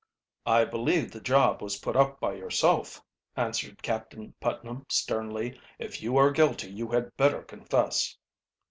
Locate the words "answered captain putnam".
3.37-4.87